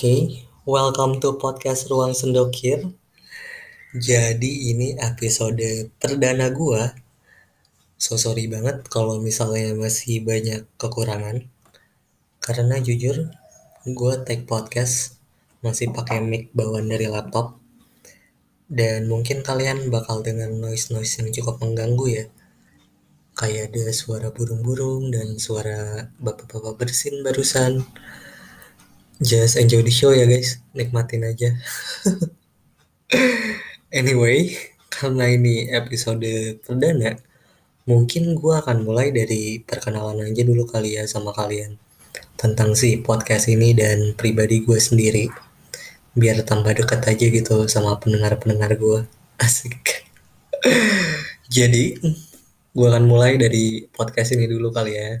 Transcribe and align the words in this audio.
Oke, 0.00 0.48
welcome 0.64 1.20
to 1.20 1.36
podcast 1.36 1.84
Ruang 1.92 2.16
Sendokir. 2.16 2.88
Jadi 3.92 4.72
ini 4.72 4.96
episode 4.96 5.92
perdana 6.00 6.48
gua. 6.48 6.96
So 8.00 8.16
sorry 8.16 8.48
banget 8.48 8.88
kalau 8.88 9.20
misalnya 9.20 9.76
masih 9.76 10.24
banyak 10.24 10.64
kekurangan. 10.80 11.44
Karena 12.40 12.80
jujur, 12.80 13.28
gua 13.92 14.24
take 14.24 14.48
podcast 14.48 15.20
masih 15.60 15.92
pakai 15.92 16.24
mic 16.24 16.48
bawaan 16.56 16.88
dari 16.88 17.04
laptop. 17.04 17.60
Dan 18.72 19.04
mungkin 19.04 19.44
kalian 19.44 19.92
bakal 19.92 20.24
dengan 20.24 20.48
noise-noise 20.64 21.20
yang 21.20 21.28
cukup 21.28 21.60
mengganggu 21.60 22.06
ya. 22.08 22.24
Kayak 23.36 23.76
ada 23.76 23.92
suara 23.92 24.32
burung-burung 24.32 25.12
dan 25.12 25.36
suara 25.36 26.08
bapak-bapak 26.16 26.88
bersin 26.88 27.20
barusan 27.20 27.84
just 29.20 29.60
enjoy 29.60 29.84
the 29.84 29.92
show 29.92 30.10
ya 30.10 30.24
guys. 30.24 30.58
Nikmatin 30.72 31.28
aja. 31.28 31.54
Anyway 33.90 34.54
karena 34.86 35.34
ini 35.34 35.66
episode 35.74 36.22
perdana 36.62 37.18
mungkin 37.90 38.38
gue 38.38 38.54
akan 38.54 38.86
mulai 38.86 39.10
dari 39.10 39.58
perkenalan 39.66 40.30
aja 40.30 40.46
dulu 40.46 40.62
kali 40.62 40.94
ya 40.94 41.10
sama 41.10 41.34
kalian 41.34 41.74
tentang 42.38 42.78
si 42.78 43.02
podcast 43.02 43.50
ini 43.50 43.74
dan 43.74 44.14
pribadi 44.14 44.62
gue 44.62 44.78
sendiri. 44.78 45.26
Biar 46.14 46.42
tambah 46.46 46.70
dekat 46.70 47.02
aja 47.02 47.26
gitu 47.26 47.66
sama 47.66 47.98
pendengar-pendengar 47.98 48.78
gue 48.78 49.10
asik. 49.44 50.06
Jadi 51.50 51.98
gue 52.70 52.86
akan 52.86 53.04
mulai 53.10 53.42
dari 53.42 53.90
podcast 53.90 54.38
ini 54.38 54.46
dulu 54.46 54.70
kali 54.70 54.94
ya 54.94 55.18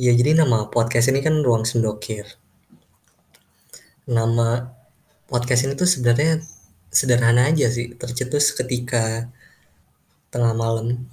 Ya 0.00 0.16
jadi 0.16 0.32
nama 0.32 0.72
podcast 0.72 1.12
ini 1.12 1.20
kan 1.20 1.44
Ruang 1.44 1.68
Sendokir. 1.68 2.24
Nama 4.08 4.72
podcast 5.28 5.68
ini 5.68 5.76
tuh 5.76 5.84
sebenarnya 5.84 6.40
sederhana 6.88 7.52
aja 7.52 7.68
sih, 7.68 7.92
tercetus 8.00 8.56
ketika 8.56 9.28
tengah 10.32 10.56
malam 10.56 11.04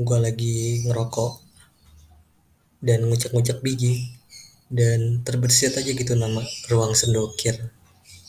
gue 0.00 0.16
lagi 0.16 0.88
ngerokok 0.88 1.44
dan 2.80 3.12
ngucek-ngucek 3.12 3.60
biji 3.60 4.08
dan 4.72 5.20
terbersit 5.20 5.76
aja 5.76 5.92
gitu 5.92 6.16
nama 6.16 6.40
Ruang 6.72 6.96
Sendokir. 6.96 7.60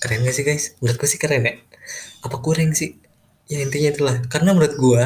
Keren 0.04 0.28
gak 0.28 0.36
sih 0.36 0.44
guys? 0.44 0.76
Menurut 0.84 1.00
gue 1.00 1.08
sih 1.08 1.24
keren 1.24 1.48
ya. 1.48 1.56
Apa 2.20 2.44
kurang 2.44 2.76
sih? 2.76 3.00
Ya 3.48 3.64
intinya 3.64 3.96
itulah. 3.96 4.20
Karena 4.28 4.52
menurut 4.52 4.76
gue 4.76 5.04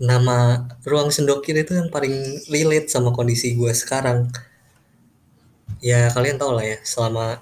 nama 0.00 0.64
ruang 0.88 1.12
sendokir 1.12 1.52
itu 1.60 1.76
yang 1.76 1.92
paling 1.92 2.40
relate 2.48 2.88
sama 2.88 3.12
kondisi 3.12 3.52
gue 3.52 3.68
sekarang. 3.76 4.32
Ya 5.84 6.08
kalian 6.08 6.40
tau 6.40 6.56
lah 6.56 6.64
ya 6.64 6.80
selama 6.80 7.36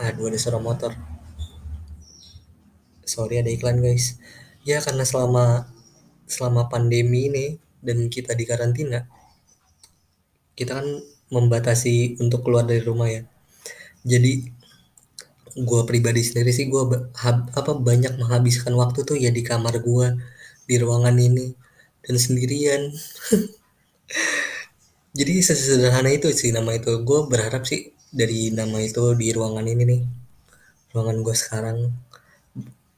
aduh 0.00 0.32
ada 0.32 0.38
suara 0.40 0.56
motor. 0.56 0.96
Sorry 3.04 3.44
ada 3.44 3.52
iklan 3.52 3.84
guys. 3.84 4.16
Ya 4.64 4.80
karena 4.80 5.04
selama 5.04 5.68
selama 6.24 6.72
pandemi 6.72 7.28
ini 7.28 7.46
dan 7.84 8.08
kita 8.08 8.32
di 8.32 8.48
karantina 8.48 9.04
kita 10.56 10.80
kan 10.80 10.88
membatasi 11.28 12.16
untuk 12.20 12.44
keluar 12.44 12.64
dari 12.64 12.80
rumah 12.80 13.08
ya. 13.12 13.28
Jadi 14.08 14.48
gue 15.52 15.80
pribadi 15.84 16.24
sendiri 16.24 16.48
sih 16.56 16.72
gue 16.72 17.12
apa 17.52 17.72
banyak 17.76 18.16
menghabiskan 18.16 18.72
waktu 18.72 19.04
tuh 19.04 19.20
ya 19.20 19.28
di 19.28 19.44
kamar 19.44 19.84
gue 19.84 20.16
di 20.64 20.80
ruangan 20.80 21.12
ini 21.20 21.61
dan 22.06 22.16
sendirian. 22.18 22.92
Jadi 25.18 25.34
sesederhana 25.44 26.10
itu 26.12 26.32
sih 26.32 26.50
nama 26.50 26.76
itu. 26.76 26.90
Gue 27.04 27.28
berharap 27.28 27.68
sih 27.68 27.92
dari 28.12 28.52
nama 28.52 28.80
itu 28.80 29.16
di 29.16 29.32
ruangan 29.32 29.64
ini 29.64 29.82
nih 29.88 30.02
ruangan 30.92 31.24
gue 31.24 31.36
sekarang. 31.36 31.78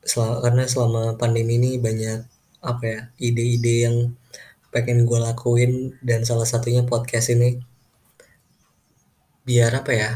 Sel 0.04 0.42
karena 0.44 0.68
selama 0.68 1.16
pandemi 1.16 1.56
ini 1.56 1.80
banyak 1.80 2.28
apa 2.60 2.84
ya 2.84 3.00
ide-ide 3.20 3.74
yang 3.88 3.96
pengen 4.74 5.06
gue 5.08 5.18
lakuin 5.22 5.96
dan 6.02 6.26
salah 6.26 6.46
satunya 6.46 6.82
podcast 6.84 7.32
ini. 7.32 7.62
Biar 9.46 9.70
apa 9.80 9.92
ya 9.94 10.10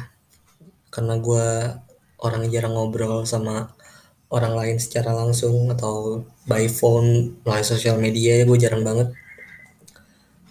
karena 0.91 1.21
gue 1.21 1.47
orang 2.19 2.51
jarang 2.51 2.75
ngobrol 2.75 3.23
sama 3.29 3.71
orang 4.29 4.55
lain 4.57 4.77
secara 4.77 5.17
langsung 5.17 5.73
atau 5.73 6.25
by 6.45 6.69
phone 6.69 7.41
melalui 7.45 7.65
sosial 7.65 7.97
media 7.97 8.41
ya 8.41 8.45
gue 8.45 8.59
jarang 8.61 8.85
banget. 8.85 9.09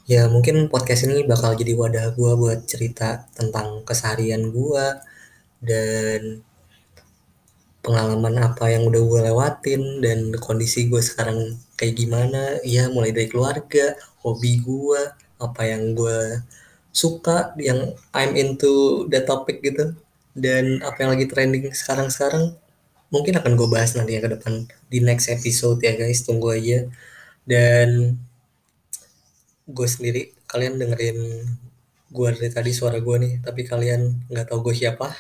Ya 0.07 0.25
mungkin 0.31 0.71
podcast 0.71 1.05
ini 1.05 1.27
bakal 1.27 1.53
jadi 1.59 1.75
wadah 1.77 2.15
gue 2.15 2.31
buat 2.39 2.63
cerita 2.65 3.27
tentang 3.37 3.83
keseharian 3.83 4.49
gue 4.49 4.85
dan 5.61 6.41
pengalaman 7.85 8.35
apa 8.41 8.71
yang 8.73 8.87
udah 8.89 9.01
gue 9.03 9.21
lewatin 9.31 9.81
dan 10.03 10.33
kondisi 10.41 10.89
gue 10.89 11.01
sekarang 11.03 11.59
kayak 11.77 11.95
gimana. 12.01 12.57
Ya 12.65 12.89
mulai 12.89 13.13
dari 13.13 13.29
keluarga 13.29 13.93
hobi 14.25 14.63
gue 14.63 15.01
apa 15.37 15.61
yang 15.69 15.93
gue 15.93 16.41
suka 16.89 17.53
yang 17.61 17.93
I'm 18.09 18.33
into 18.33 19.05
the 19.11 19.21
topic 19.21 19.61
gitu 19.61 19.93
dan 20.33 20.81
apa 20.81 20.97
yang 21.05 21.09
lagi 21.13 21.25
trending 21.29 21.69
sekarang-sekarang 21.69 22.57
mungkin 23.07 23.39
akan 23.39 23.53
gue 23.55 23.67
bahas 23.71 23.95
nanti 23.95 24.19
ya 24.19 24.21
ke 24.23 24.29
depan 24.35 24.67
di 24.91 24.99
next 24.99 25.31
episode 25.31 25.79
ya 25.83 25.95
guys. 25.95 26.23
Tunggu 26.27 26.51
aja. 26.55 26.87
Dan 27.47 28.19
gue 29.67 29.87
sendiri 29.87 30.31
kalian 30.47 30.79
dengerin 30.79 31.19
gue 32.07 32.27
dari 32.35 32.49
tadi 32.51 32.71
suara 32.75 32.99
gue 32.99 33.15
nih. 33.19 33.33
Tapi 33.43 33.61
kalian 33.63 34.31
nggak 34.31 34.51
tahu 34.51 34.71
gue 34.71 34.75
siapa. 34.75 35.11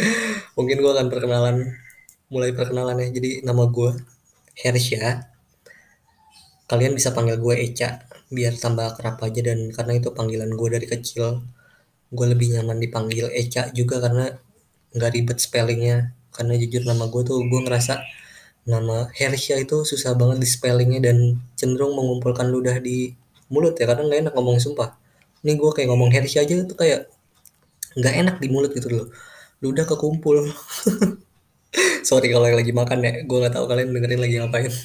Mungkin 0.58 0.76
gue 0.82 0.92
akan 0.92 1.06
perkenalan 1.10 1.56
mulai 2.30 2.50
perkenalan 2.54 2.98
ya. 3.02 3.08
Jadi 3.14 3.30
nama 3.46 3.66
gue 3.70 3.94
Hersya 4.56 5.36
kalian 6.66 6.98
bisa 6.98 7.14
panggil 7.14 7.38
gue 7.38 7.54
Eca 7.62 8.02
biar 8.30 8.58
tambah 8.58 8.98
kerap 8.98 9.22
aja. 9.22 9.40
Dan 9.42 9.70
karena 9.70 9.92
itu 9.98 10.10
panggilan 10.10 10.50
gue 10.50 10.68
dari 10.70 10.86
kecil 10.90 11.46
gue 12.10 12.26
lebih 12.26 12.58
nyaman 12.58 12.78
dipanggil 12.78 13.30
Eca 13.34 13.70
juga 13.74 13.98
karena 14.02 14.34
nggak 14.94 15.10
ribet 15.14 15.38
spellingnya 15.42 16.14
karena 16.36 16.54
jujur 16.60 16.84
nama 16.84 17.08
gue 17.08 17.22
tuh 17.24 17.40
gue 17.48 17.60
ngerasa 17.64 18.04
nama 18.66 19.08
Hersha 19.14 19.56
itu 19.62 19.86
susah 19.86 20.12
banget 20.18 20.42
di 20.42 20.48
spellingnya 20.50 21.00
dan 21.10 21.38
cenderung 21.54 21.94
mengumpulkan 21.94 22.50
ludah 22.50 22.76
di 22.82 23.14
mulut 23.46 23.78
ya 23.78 23.86
kadang 23.86 24.10
nggak 24.10 24.20
enak 24.28 24.32
ngomong 24.34 24.58
sumpah. 24.58 24.98
Ini 25.46 25.54
gue 25.54 25.70
kayak 25.70 25.88
ngomong 25.94 26.10
Hersha 26.10 26.42
aja 26.42 26.54
tuh 26.66 26.74
kayak 26.74 27.06
nggak 27.96 28.14
enak 28.26 28.36
di 28.42 28.48
mulut 28.50 28.74
gitu 28.74 28.88
loh. 28.90 29.06
Ludah 29.62 29.86
kekumpul. 29.86 30.50
Sorry 32.08 32.28
kalau 32.34 32.46
lagi 32.50 32.74
makan 32.74 32.98
ya 33.06 33.12
gue 33.22 33.38
nggak 33.40 33.54
tahu 33.54 33.64
kalian 33.70 33.94
dengerin 33.94 34.20
lagi 34.20 34.36
ngapain. 34.42 34.72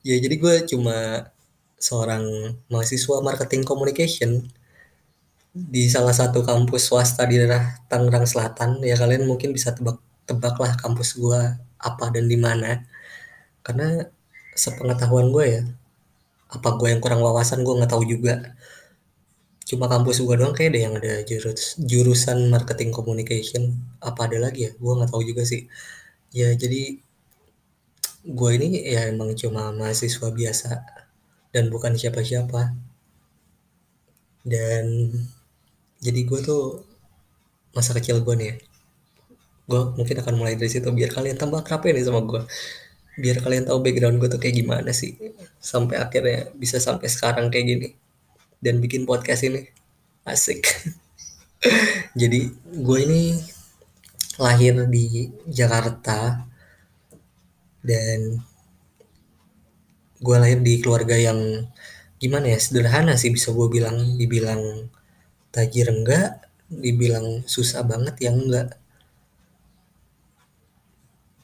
Ya 0.00 0.16
jadi 0.16 0.32
gue 0.40 0.54
cuma 0.64 1.28
seorang 1.76 2.24
mahasiswa 2.72 3.20
marketing 3.20 3.68
communication 3.68 4.48
di 5.52 5.92
salah 5.92 6.16
satu 6.16 6.40
kampus 6.40 6.88
swasta 6.88 7.28
di 7.28 7.36
daerah 7.36 7.76
Tangerang 7.84 8.24
Selatan. 8.24 8.80
Ya 8.80 8.96
kalian 8.96 9.28
mungkin 9.28 9.52
bisa 9.52 9.76
tebak 9.76 10.00
tebaklah 10.28 10.72
kampus 10.80 11.16
gue 11.16 11.40
apa 11.80 12.04
dan 12.14 12.24
di 12.28 12.38
mana. 12.40 12.84
Karena 13.64 14.04
sepengetahuan 14.56 15.28
gue 15.32 15.44
ya 15.46 15.62
apa 16.50 16.74
gue 16.74 16.88
yang 16.90 16.98
kurang 16.98 17.22
wawasan 17.22 17.62
gue 17.62 17.74
nggak 17.78 17.92
tahu 17.94 18.04
juga. 18.04 18.34
Cuma 19.68 19.86
kampus 19.86 20.18
gue 20.26 20.34
doang 20.34 20.50
kayak 20.50 20.74
ada 20.74 20.80
yang 20.82 20.94
ada 20.98 21.14
jurus 21.22 21.78
jurusan 21.78 22.50
marketing 22.50 22.90
communication. 22.90 23.78
Apa 24.02 24.26
ada 24.26 24.50
lagi 24.50 24.66
ya? 24.66 24.72
Gue 24.74 24.92
nggak 24.98 25.10
tahu 25.14 25.22
juga 25.22 25.46
sih. 25.46 25.70
Ya 26.34 26.50
jadi 26.58 26.98
gue 28.20 28.50
ini 28.58 28.68
ya 28.84 29.08
emang 29.08 29.32
cuma 29.38 29.70
mahasiswa 29.72 30.28
biasa 30.34 30.70
dan 31.54 31.70
bukan 31.70 31.94
siapa-siapa. 31.94 32.74
Dan 34.42 34.84
jadi 36.02 36.20
gue 36.24 36.40
tuh 36.42 36.82
masa 37.76 37.94
kecil 37.94 38.24
gue 38.26 38.34
nih 38.34 38.48
ya 38.50 38.69
gue 39.70 39.82
mungkin 39.94 40.16
akan 40.18 40.34
mulai 40.34 40.58
dari 40.58 40.66
situ 40.66 40.90
biar 40.90 41.14
kalian 41.14 41.38
tambah 41.38 41.62
akrab 41.62 41.86
nih 41.86 42.02
sama 42.02 42.26
gue 42.26 42.42
biar 43.20 43.38
kalian 43.38 43.70
tahu 43.70 43.78
background 43.78 44.18
gue 44.18 44.28
tuh 44.32 44.40
kayak 44.42 44.58
gimana 44.64 44.90
sih 44.90 45.14
sampai 45.62 46.02
akhirnya 46.02 46.50
bisa 46.58 46.82
sampai 46.82 47.06
sekarang 47.06 47.46
kayak 47.52 47.66
gini 47.66 47.88
dan 48.60 48.78
bikin 48.78 49.08
podcast 49.08 49.42
ini. 49.48 49.66
Asik. 50.22 50.68
Jadi 52.20 52.52
gue 52.68 52.98
ini 53.08 53.40
lahir 54.36 54.84
di 54.88 55.28
Jakarta 55.48 56.44
dan 57.80 58.40
gue 60.20 60.36
lahir 60.36 60.60
di 60.60 60.80
keluarga 60.84 61.16
yang 61.16 61.64
gimana 62.20 62.52
ya 62.52 62.60
sederhana 62.60 63.16
sih 63.16 63.32
bisa 63.32 63.50
gue 63.52 63.66
bilang. 63.72 63.96
Dibilang 64.20 64.88
tajir 65.50 65.88
enggak 65.90 66.46
dibilang 66.70 67.42
susah 67.50 67.82
banget 67.82 68.14
yang 68.22 68.38
enggak 68.46 68.78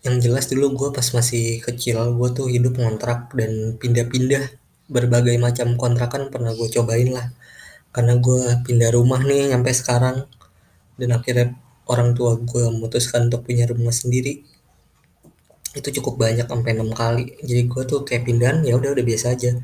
yang 0.06 0.22
jelas 0.22 0.46
dulu 0.46 0.70
gue 0.78 0.88
pas 0.94 1.02
masih 1.02 1.58
kecil 1.58 1.98
gue 2.14 2.28
tuh 2.30 2.46
hidup 2.46 2.78
ngontrak 2.78 3.34
dan 3.34 3.74
pindah-pindah 3.74 4.54
berbagai 4.86 5.34
macam 5.42 5.74
kontrakan 5.74 6.30
pernah 6.30 6.54
gue 6.54 6.68
cobain 6.70 7.10
lah. 7.10 7.34
Karena 7.90 8.14
gue 8.22 8.62
pindah 8.62 8.94
rumah 8.94 9.18
nih 9.26 9.50
sampai 9.50 9.72
sekarang. 9.74 10.16
Dan 10.94 11.10
akhirnya 11.10 11.58
orang 11.90 12.14
tua 12.14 12.38
gue 12.38 12.64
memutuskan 12.70 13.26
untuk 13.26 13.42
punya 13.42 13.66
rumah 13.66 13.90
sendiri. 13.90 14.46
Itu 15.74 15.90
cukup 16.00 16.22
banyak 16.22 16.46
sampai 16.46 16.70
enam 16.78 16.94
kali. 16.94 17.42
Jadi 17.42 17.66
gue 17.66 17.82
tuh 17.82 18.06
kayak 18.06 18.30
pindahan 18.30 18.62
ya 18.62 18.78
udah 18.78 18.94
udah 18.94 19.04
biasa 19.04 19.34
aja. 19.34 19.58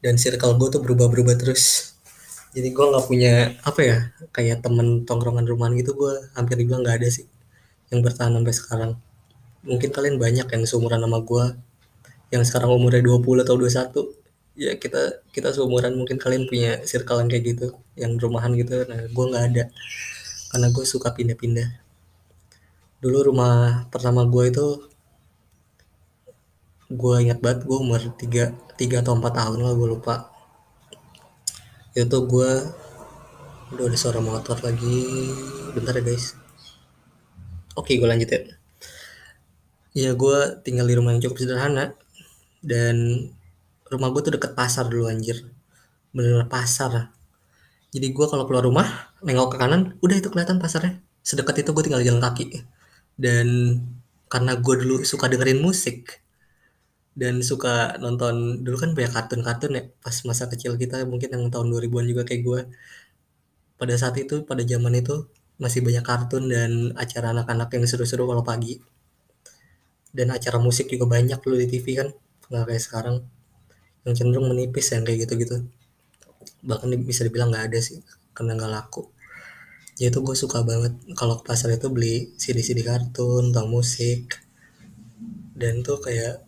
Dan 0.00 0.16
circle 0.16 0.56
gue 0.56 0.68
tuh 0.72 0.80
berubah-berubah 0.80 1.36
terus. 1.36 1.94
Jadi 2.56 2.72
gue 2.72 2.84
nggak 2.84 3.04
punya 3.04 3.32
apa 3.60 3.80
ya 3.84 3.98
kayak 4.32 4.64
temen 4.64 5.04
tongkrongan 5.04 5.44
rumahan 5.44 5.72
gitu 5.76 5.96
gue 5.96 6.12
hampir 6.36 6.60
dibilang 6.60 6.84
nggak 6.84 7.00
ada 7.00 7.08
sih 7.08 7.24
yang 7.88 8.04
bertahan 8.04 8.32
sampai 8.36 8.52
sekarang 8.56 8.92
mungkin 9.62 9.90
kalian 9.94 10.18
banyak 10.18 10.46
yang 10.46 10.62
seumuran 10.66 10.98
sama 10.98 11.22
gue 11.22 11.44
yang 12.34 12.42
sekarang 12.42 12.74
umurnya 12.74 13.02
20 13.04 13.44
atau 13.46 13.54
21 13.54 14.22
ya 14.52 14.76
kita 14.76 15.24
kita 15.32 15.48
seumuran 15.52 15.96
mungkin 15.96 16.20
kalian 16.20 16.44
punya 16.44 16.80
circle 16.84 17.24
kayak 17.24 17.44
gitu 17.44 17.66
yang 17.96 18.16
rumahan 18.20 18.52
gitu. 18.56 18.84
Nah 18.84 19.08
gue 19.08 19.24
nggak 19.30 19.44
ada 19.52 19.64
karena 20.52 20.66
gue 20.68 20.84
suka 20.84 21.14
pindah-pindah. 21.14 21.68
Dulu 23.00 23.32
rumah 23.32 23.86
pertama 23.88 24.26
gue 24.28 24.44
itu 24.52 24.66
gue 26.92 27.14
ingat 27.24 27.40
banget 27.40 27.64
gue 27.64 27.78
umur 27.80 28.00
3, 28.04 28.76
3 28.76 29.02
atau 29.02 29.12
4 29.16 29.32
tahun 29.32 29.58
lah 29.64 29.72
gue 29.72 29.88
lupa. 29.88 30.28
Itu 31.96 32.28
gue 32.28 32.50
udah 33.72 33.84
ada 33.88 33.96
suara 33.96 34.20
motor 34.20 34.60
lagi. 34.60 35.00
Bentar 35.72 35.96
ya 35.96 36.04
guys. 36.04 36.36
Oke 37.72 37.96
gue 37.96 38.04
lanjut 38.04 38.28
ya 38.28 38.61
ya 39.92 40.16
gue 40.16 40.38
tinggal 40.64 40.86
di 40.88 40.94
rumah 40.96 41.12
yang 41.14 41.22
cukup 41.24 41.38
sederhana. 41.40 41.96
Dan 42.62 43.28
rumah 43.90 44.08
gue 44.14 44.22
tuh 44.24 44.32
deket 44.36 44.52
pasar 44.56 44.88
dulu 44.88 45.08
anjir. 45.08 45.44
Bener-bener 46.14 46.48
pasar. 46.48 47.12
Jadi 47.92 48.06
gue 48.08 48.26
kalau 48.28 48.48
keluar 48.48 48.64
rumah 48.64 49.12
nengok 49.20 49.54
ke 49.54 49.56
kanan 49.60 49.96
udah 50.00 50.16
itu 50.16 50.28
kelihatan 50.32 50.56
pasarnya. 50.56 51.00
Sedekat 51.20 51.62
itu 51.62 51.70
gue 51.76 51.84
tinggal 51.84 52.02
jalan 52.04 52.22
kaki. 52.24 52.64
Dan 53.16 53.78
karena 54.32 54.56
gue 54.56 54.74
dulu 54.80 55.04
suka 55.04 55.28
dengerin 55.28 55.60
musik 55.60 56.22
dan 57.12 57.44
suka 57.44 58.00
nonton 58.00 58.64
dulu 58.64 58.76
kan 58.80 58.90
banyak 58.96 59.12
kartun-kartun 59.12 59.72
ya 59.76 59.82
pas 60.00 60.16
masa 60.24 60.48
kecil 60.48 60.80
kita 60.80 61.04
mungkin 61.04 61.28
yang 61.28 61.44
tahun 61.52 61.68
2000-an 61.68 62.06
juga 62.08 62.22
kayak 62.24 62.40
gue 62.40 62.60
pada 63.76 63.94
saat 64.00 64.16
itu 64.16 64.48
pada 64.48 64.64
zaman 64.64 64.96
itu 64.96 65.28
masih 65.60 65.84
banyak 65.84 66.00
kartun 66.00 66.48
dan 66.48 66.96
acara 66.96 67.36
anak-anak 67.36 67.68
yang 67.76 67.84
seru-seru 67.84 68.24
kalau 68.24 68.40
pagi 68.40 68.80
dan 70.12 70.28
acara 70.32 70.60
musik 70.60 70.88
juga 70.92 71.08
banyak 71.08 71.40
dulu 71.40 71.56
di 71.56 71.66
TV 71.68 71.86
kan. 71.96 72.08
Nggak 72.52 72.64
kayak 72.68 72.82
sekarang. 72.84 73.16
Yang 74.04 74.14
cenderung 74.22 74.52
menipis 74.52 74.92
yang 74.92 75.02
kayak 75.08 75.26
gitu-gitu. 75.26 75.66
Bahkan 76.62 76.88
bisa 77.02 77.24
dibilang 77.24 77.50
nggak 77.50 77.72
ada 77.72 77.78
sih 77.80 77.98
karena 78.36 78.54
nggak 78.56 78.72
laku. 78.72 79.08
Ya 79.96 80.12
itu 80.12 80.20
gue 80.20 80.36
suka 80.36 80.60
banget. 80.62 80.92
Kalau 81.16 81.40
ke 81.40 81.44
pasar 81.48 81.72
itu 81.72 81.88
beli 81.88 82.32
CD-CD 82.36 82.84
kartun 82.84 83.50
tentang 83.50 83.72
musik. 83.72 84.38
Dan 85.56 85.80
tuh 85.80 85.98
kayak 85.98 86.44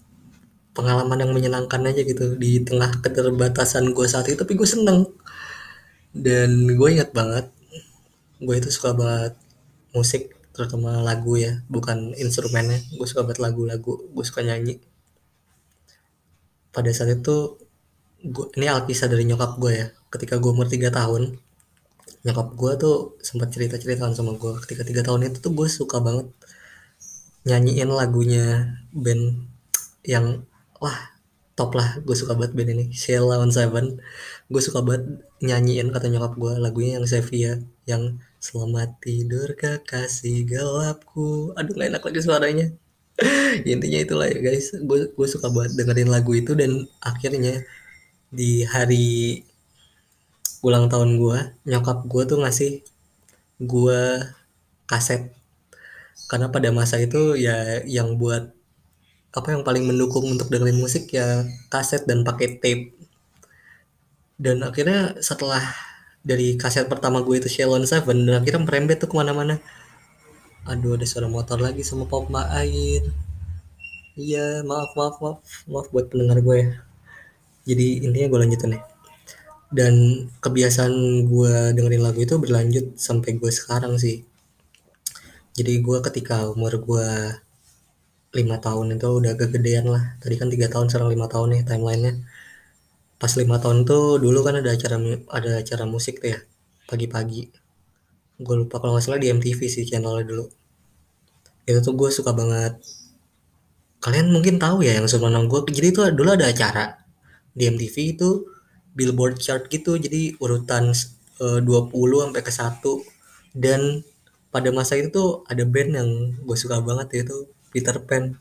pengalaman 0.75 1.23
yang 1.23 1.33
menyenangkan 1.33 1.81
aja 1.87 2.03
gitu 2.03 2.35
di 2.35 2.61
tengah 2.63 3.01
keterbatasan 3.01 3.97
gue 3.97 4.07
saat 4.07 4.29
itu. 4.29 4.37
Tapi 4.37 4.53
gue 4.55 4.69
seneng. 4.69 5.09
Dan 6.15 6.69
gue 6.69 6.89
ingat 6.95 7.11
banget 7.11 7.55
gue 8.45 8.57
itu 8.61 8.69
suka 8.69 8.93
banget 8.93 9.35
musik 9.97 10.35
terutama 10.55 11.03
lagu 11.03 11.35
ya 11.35 11.61
bukan 11.67 12.15
instrumennya. 12.15 12.79
Gue 12.95 13.07
suka 13.11 13.27
banget 13.27 13.43
lagu-lagu 13.43 13.93
gue 14.15 14.25
suka 14.25 14.47
nyanyi. 14.47 14.79
Pada 16.71 16.91
saat 16.95 17.11
itu 17.19 17.59
gua, 18.23 18.47
ini 18.55 18.71
alkisah 18.71 19.11
dari 19.11 19.27
nyokap 19.27 19.59
gue 19.59 19.73
ya. 19.75 19.87
Ketika 20.15 20.39
gue 20.39 20.51
umur 20.55 20.71
3 20.71 20.95
tahun 20.95 21.43
nyokap 22.25 22.49
gue 22.57 22.73
tuh 22.81 22.97
sempat 23.21 23.53
cerita 23.53 23.77
ceritaan 23.77 24.17
sama 24.17 24.33
gue 24.41 24.57
ketika 24.65 24.81
tiga 24.81 25.05
tahun 25.05 25.29
itu 25.29 25.45
tuh 25.45 25.53
gue 25.53 25.69
suka 25.69 26.01
banget 26.01 26.33
nyanyiin 27.45 27.93
lagunya 27.93 28.81
band 28.97 29.45
yang 30.07 30.47
wah 30.81 31.13
top 31.59 31.75
lah. 31.77 31.99
Gue 32.07 32.17
suka 32.17 32.33
banget 32.39 32.55
band 32.57 32.71
ini 32.79 32.85
Sheila 32.95 33.43
on 33.43 33.51
Seven. 33.53 34.01
Gue 34.49 34.63
suka 34.63 34.81
banget 34.87 35.21
nyanyiin 35.45 35.91
kata 35.93 36.09
nyokap 36.09 36.39
gue 36.39 36.53
lagunya 36.63 37.03
yang 37.03 37.07
Sevia 37.11 37.61
yang 37.85 38.21
selamat 38.41 39.01
tidur 39.01 39.57
kekasih 39.57 40.45
gelapku. 40.49 41.53
Aduh 41.57 41.73
gak 41.77 41.89
enak 41.93 42.03
lagi 42.05 42.21
suaranya. 42.21 42.67
Intinya 43.69 43.99
itulah 44.01 44.27
ya 44.29 44.39
guys. 44.41 44.73
Gue 44.89 45.27
suka 45.29 45.49
banget 45.53 45.77
dengerin 45.79 46.11
lagu 46.11 46.33
itu 46.35 46.53
dan 46.57 46.85
akhirnya 47.01 47.63
di 48.35 48.67
hari 48.67 49.41
ulang 50.65 50.89
tahun 50.89 51.21
gue 51.21 51.39
nyokap 51.69 52.09
gue 52.09 52.23
tuh 52.25 52.39
ngasih 52.43 52.73
gue 53.63 54.01
kaset. 54.89 55.33
Karena 56.29 56.49
pada 56.49 56.73
masa 56.73 56.97
itu 56.99 57.37
ya 57.37 57.85
yang 57.85 58.17
buat 58.17 58.51
apa 59.35 59.49
yang 59.51 59.67
paling 59.67 59.85
mendukung 59.85 60.25
untuk 60.31 60.47
dengerin 60.49 60.79
musik 60.79 61.11
ya 61.11 61.45
kaset 61.69 62.09
dan 62.09 62.25
pakai 62.25 62.59
tape. 62.59 62.97
Dan 64.35 64.67
akhirnya 64.67 65.15
setelah 65.23 65.63
dari 66.25 66.57
kaset 66.57 66.89
pertama 66.89 67.21
gue 67.21 67.37
itu 67.37 67.49
Shalon 67.53 67.85
Seven 67.85 68.25
dan 68.25 68.41
akhirnya 68.41 68.65
merembet 68.65 68.97
tuh 68.97 69.13
ke 69.13 69.17
mana-mana. 69.21 69.61
Aduh 70.65 70.97
ada 70.97 71.05
suara 71.05 71.29
motor 71.29 71.61
lagi 71.61 71.85
sama 71.85 72.09
pop 72.09 72.33
air. 72.33 73.05
Iya 74.17 74.65
maaf 74.65 74.97
maaf 74.97 75.21
maaf. 75.21 75.39
Maaf 75.69 75.87
buat 75.93 76.09
pendengar 76.09 76.41
gue. 76.41 76.73
Ya 77.69 77.77
jadi 77.77 78.09
intinya 78.09 78.27
gue 78.33 78.41
lanjutin 78.41 78.71
nih. 78.73 78.83
Dan 79.69 79.95
kebiasaan 80.41 81.29
gue 81.29 81.55
dengerin 81.77 82.01
lagu 82.01 82.25
itu 82.25 82.41
berlanjut 82.41 82.97
sampai 82.97 83.37
gue 83.37 83.51
sekarang 83.53 84.01
sih. 84.01 84.25
Jadi 85.53 85.73
gue 85.85 85.99
ketika 86.09 86.49
umur 86.49 86.81
gue 86.81 87.09
lima 88.35 88.57
tahun 88.65 88.97
itu 88.97 89.09
udah 89.21 89.33
kegedean 89.37 89.93
lah. 89.93 90.17
Tadi 90.25 90.35
kan 90.41 90.49
tiga 90.49 90.73
tahun 90.73 90.89
sekarang 90.89 91.13
lima 91.13 91.29
tahun 91.29 91.61
nih 91.61 91.63
timelinenya 91.69 92.13
pas 93.19 93.33
lima 93.39 93.57
tahun 93.63 93.87
tuh 93.87 94.19
dulu 94.19 94.43
kan 94.43 94.59
ada 94.59 94.75
acara 94.75 94.97
ada 95.31 95.51
acara 95.63 95.85
musik 95.87 96.21
tuh 96.21 96.35
ya 96.35 96.41
pagi-pagi. 96.91 97.51
Gue 98.41 98.55
lupa 98.59 98.83
kalau 98.83 98.99
nggak 98.99 99.05
salah 99.07 99.21
di 99.23 99.31
MTV 99.31 99.61
sih 99.71 99.85
channelnya 99.87 100.27
dulu. 100.27 100.45
Itu 101.65 101.81
tuh 101.81 101.95
gue 101.95 102.11
suka 102.11 102.35
banget. 102.35 102.77
Kalian 104.03 104.29
mungkin 104.35 104.61
tahu 104.61 104.85
ya 104.85 105.01
yang 105.01 105.09
sebenarnya 105.09 105.49
gue 105.49 105.61
jadi 105.73 105.89
itu 105.95 106.01
dulu 106.13 106.31
ada 106.37 106.51
acara 106.51 107.01
di 107.57 107.71
MTV 107.71 107.97
itu 108.19 108.45
billboard 108.93 109.41
chart 109.41 109.71
gitu. 109.71 109.97
Jadi 109.97 110.37
urutan 110.43 110.93
e, 111.41 111.47
20 111.63 112.25
sampai 112.29 112.43
ke 112.45 112.53
satu. 112.53 113.01
Dan 113.55 114.03
pada 114.51 114.69
masa 114.75 114.99
itu 114.99 115.09
tuh 115.15 115.29
ada 115.47 115.63
band 115.63 115.91
yang 115.95 116.11
gue 116.43 116.57
suka 116.59 116.83
banget 116.83 117.23
yaitu 117.23 117.49
Peter 117.71 117.97
Pan. 118.03 118.37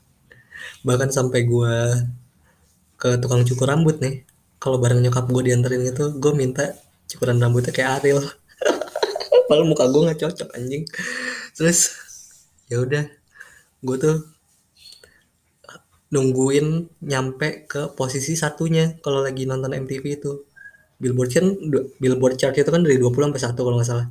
Bahkan 0.83 1.09
sampai 1.13 1.45
gue 1.45 1.75
ke 2.97 3.09
tukang 3.21 3.43
cukur 3.45 3.67
rambut 3.67 3.99
nih 3.99 4.23
kalau 4.63 4.79
bareng 4.79 5.03
nyokap 5.03 5.27
gue 5.27 5.43
dianterin 5.51 5.83
itu 5.83 6.15
gue 6.15 6.31
minta 6.31 6.71
cukuran 7.11 7.35
rambutnya 7.43 7.75
kayak 7.75 7.99
Ariel. 7.99 8.23
Padahal 9.51 9.67
muka 9.67 9.91
gue 9.91 10.01
nggak 10.07 10.19
cocok 10.23 10.49
anjing. 10.55 10.87
Terus 11.51 11.91
ya 12.71 12.79
udah 12.79 13.03
gue 13.83 13.97
tuh 13.99 14.17
nungguin 16.15 16.87
nyampe 17.03 17.67
ke 17.67 17.91
posisi 17.91 18.39
satunya 18.39 18.95
kalau 19.03 19.19
lagi 19.19 19.43
nonton 19.43 19.75
MTV 19.75 20.03
itu. 20.15 20.47
Billboard 20.95 21.35
kan 21.35 21.45
Billboard 21.99 22.39
chart 22.39 22.55
itu 22.55 22.71
kan 22.71 22.79
dari 22.79 22.95
20 22.95 23.11
sampai 23.11 23.41
1 23.43 23.59
kalau 23.59 23.75
nggak 23.75 23.89
salah 23.91 24.07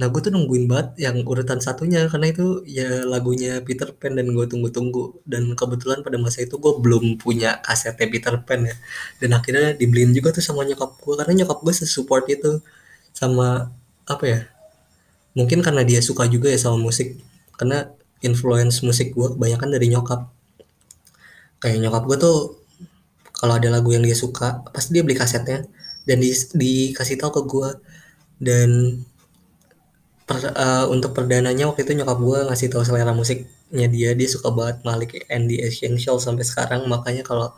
nah 0.00 0.08
gue 0.08 0.20
tuh 0.24 0.32
nungguin 0.32 0.64
banget 0.64 0.88
yang 1.04 1.16
urutan 1.28 1.60
satunya 1.60 2.08
karena 2.08 2.32
itu 2.32 2.64
ya 2.64 3.04
lagunya 3.04 3.60
Peter 3.60 3.92
Pan 3.92 4.16
dan 4.16 4.32
gue 4.32 4.46
tunggu-tunggu 4.48 5.20
dan 5.28 5.52
kebetulan 5.52 6.00
pada 6.00 6.16
masa 6.16 6.40
itu 6.40 6.56
gue 6.56 6.72
belum 6.80 7.20
punya 7.20 7.60
kasetnya 7.60 8.08
Peter 8.08 8.34
Pan 8.40 8.64
ya. 8.64 8.72
Dan 9.20 9.36
akhirnya 9.36 9.76
dibeliin 9.76 10.16
juga 10.16 10.32
tuh 10.32 10.40
sama 10.40 10.64
nyokap 10.64 10.96
gue 11.04 11.14
karena 11.20 11.44
nyokap 11.44 11.58
gue 11.60 11.74
sesupport 11.76 12.24
itu 12.32 12.64
sama 13.12 13.68
apa 14.08 14.24
ya 14.24 14.40
mungkin 15.36 15.60
karena 15.60 15.84
dia 15.84 16.00
suka 16.00 16.24
juga 16.32 16.48
ya 16.48 16.56
sama 16.56 16.80
musik. 16.80 17.20
Karena 17.60 17.92
influence 18.24 18.80
musik 18.80 19.12
gue 19.12 19.28
kebanyakan 19.36 19.68
dari 19.68 19.86
nyokap. 19.92 20.32
Kayak 21.60 21.78
nyokap 21.84 22.02
gue 22.08 22.16
tuh 22.16 22.38
kalau 23.36 23.60
ada 23.60 23.68
lagu 23.68 23.92
yang 23.92 24.04
dia 24.04 24.16
suka 24.16 24.64
pasti 24.72 24.96
dia 24.96 25.04
beli 25.04 25.16
kasetnya. 25.20 25.68
Dan 26.08 26.24
di, 26.24 26.32
dikasih 26.32 27.20
tahu 27.20 27.30
ke 27.36 27.42
gue 27.44 27.68
dan 28.40 28.70
per, 30.30 30.38
uh, 30.54 30.86
untuk 30.94 31.10
perdananya 31.10 31.66
waktu 31.66 31.82
itu 31.82 31.98
nyokap 31.98 32.18
gue 32.22 32.38
ngasih 32.46 32.70
tahu 32.70 32.86
selera 32.86 33.10
musiknya 33.10 33.90
dia 33.90 34.14
dia 34.14 34.28
suka 34.30 34.54
banget 34.54 34.86
Malik 34.86 35.26
and 35.26 35.50
the 35.50 35.58
Essential 35.58 36.22
sampai 36.22 36.46
sekarang. 36.46 36.86
Makanya 36.86 37.26
kalau 37.26 37.50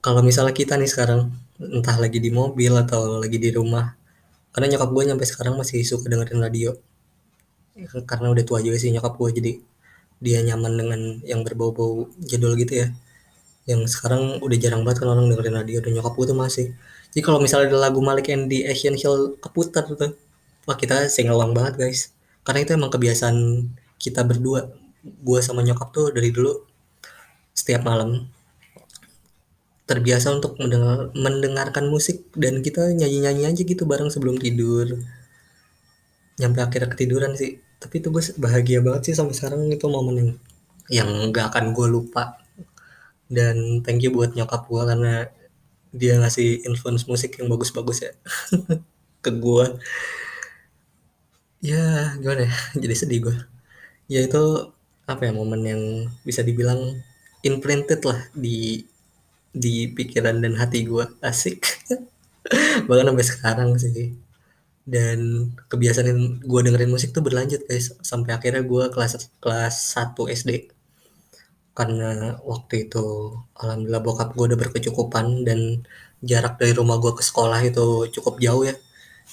kalau 0.00 0.24
misalnya 0.24 0.56
kita 0.56 0.80
nih 0.80 0.88
sekarang 0.88 1.28
entah 1.60 1.96
lagi 2.00 2.16
di 2.16 2.32
mobil 2.32 2.72
atau 2.80 3.20
lagi 3.20 3.36
di 3.36 3.52
rumah 3.52 3.92
karena 4.56 4.72
nyokap 4.72 4.88
gue 4.88 5.02
nyampe 5.12 5.24
sekarang 5.28 5.60
masih 5.60 5.84
suka 5.84 6.08
dengerin 6.08 6.40
radio. 6.40 6.72
Karena 8.08 8.32
udah 8.32 8.44
tua 8.48 8.64
juga 8.64 8.80
sih 8.80 8.88
nyokap 8.88 9.12
gue 9.20 9.30
jadi 9.36 9.52
dia 10.24 10.40
nyaman 10.40 10.72
dengan 10.80 11.00
yang 11.28 11.44
berbau-bau 11.44 12.08
jadul 12.24 12.56
gitu 12.56 12.80
ya. 12.80 12.88
Yang 13.68 14.00
sekarang 14.00 14.40
udah 14.40 14.56
jarang 14.56 14.80
banget 14.80 15.04
kan 15.04 15.12
orang 15.12 15.28
dengerin 15.28 15.56
radio 15.60 15.78
dan 15.84 15.92
nyokap 15.92 16.16
gue 16.16 16.26
tuh 16.32 16.38
masih. 16.40 16.66
Jadi 17.12 17.20
kalau 17.20 17.36
misalnya 17.36 17.68
ada 17.68 17.92
lagu 17.92 18.00
Malik 18.00 18.32
and 18.32 18.48
the 18.48 18.64
Essential 18.64 19.36
keputar 19.44 19.84
tuh 19.84 20.23
wah 20.66 20.76
kita 20.76 21.08
singalong 21.12 21.52
banget 21.56 21.74
guys. 21.80 22.00
Karena 22.44 22.60
itu 22.64 22.72
emang 22.76 22.92
kebiasaan 22.92 23.36
kita 23.96 24.24
berdua. 24.24 24.68
Gue 25.04 25.40
sama 25.40 25.64
nyokap 25.64 25.92
tuh 25.92 26.12
dari 26.12 26.32
dulu 26.32 26.64
setiap 27.54 27.86
malam 27.86 28.28
terbiasa 29.84 30.32
untuk 30.32 30.56
mendengar, 30.56 31.12
mendengarkan 31.12 31.92
musik 31.92 32.32
dan 32.32 32.64
kita 32.64 32.88
nyanyi-nyanyi 32.96 33.52
aja 33.52 33.62
gitu 33.64 33.84
bareng 33.84 34.08
sebelum 34.08 34.40
tidur. 34.40 34.96
Nyampe 36.40 36.60
akhirnya 36.64 36.88
ketiduran 36.92 37.36
sih. 37.36 37.60
Tapi 37.80 38.00
itu 38.00 38.08
gue 38.08 38.22
bahagia 38.40 38.80
banget 38.80 39.12
sih 39.12 39.14
sampai 39.16 39.36
sekarang 39.36 39.68
itu 39.68 39.84
momen 39.88 40.16
yang 40.16 40.30
yang 40.88 41.10
gak 41.32 41.52
akan 41.52 41.76
gue 41.76 41.86
lupa. 41.88 42.40
Dan 43.28 43.84
thank 43.84 44.04
you 44.04 44.12
buat 44.12 44.32
nyokap 44.32 44.68
gue 44.68 44.82
karena 44.84 45.14
dia 45.94 46.18
ngasih 46.18 46.66
influence 46.66 47.06
musik 47.06 47.38
yang 47.38 47.46
bagus-bagus 47.46 48.02
ya 48.02 48.12
ke 49.24 49.30
gue 49.30 49.66
ya 51.68 51.84
gimana 52.20 52.42
ya? 52.48 52.52
Jadi 52.82 52.94
sedih 53.00 53.20
gue 53.26 53.36
ya 54.12 54.20
itu 54.28 54.42
apa 55.10 55.22
ya 55.28 55.32
momen 55.32 55.62
yang 55.64 55.82
bisa 56.28 56.40
dibilang 56.48 56.80
imprinted 57.48 58.00
lah 58.08 58.20
di 58.44 58.84
di 59.54 59.74
pikiran 59.96 60.36
dan 60.44 60.54
hati 60.60 60.78
gue 60.90 61.04
asik. 61.30 61.58
Bahkan 62.88 63.06
sampai 63.10 63.26
sekarang 63.26 63.70
sih. 63.80 64.12
Dan 64.84 65.18
kebiasaan 65.70 66.44
gue 66.44 66.60
dengerin 66.66 66.92
musik 66.92 67.10
tuh 67.16 67.24
berlanjut 67.24 67.62
guys. 67.68 67.96
Sampai 68.04 68.36
akhirnya 68.36 68.62
gue 68.66 68.84
kelas 68.92 69.12
kelas 69.40 69.74
1 69.96 70.16
SD 70.40 70.50
karena 71.74 72.38
waktu 72.46 72.86
itu 72.86 73.34
alhamdulillah 73.58 74.02
bokap 74.06 74.28
gue 74.38 74.44
udah 74.54 74.58
berkecukupan 74.62 75.26
dan 75.42 75.82
jarak 76.22 76.54
dari 76.60 76.72
rumah 76.78 76.96
gue 77.02 77.12
ke 77.18 77.22
sekolah 77.26 77.60
itu 77.66 78.06
cukup 78.14 78.38
jauh 78.38 78.62
ya 78.62 78.74